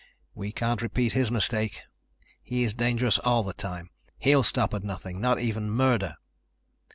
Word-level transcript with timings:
We 0.33 0.51
can't 0.51 0.81
repeat 0.81 1.13
his 1.13 1.29
mistake. 1.29 1.83
He 2.41 2.63
is 2.63 2.73
dangerous 2.73 3.19
all 3.19 3.43
the 3.43 3.53
time. 3.53 3.91
He 4.17 4.35
will 4.35 4.41
stop 4.41 4.73
at 4.73 4.83
nothing. 4.83 5.21
Not 5.21 5.37
even 5.37 5.69
murder." 5.69 6.15